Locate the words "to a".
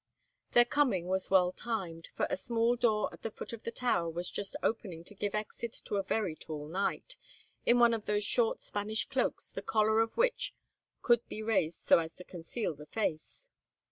5.85-6.01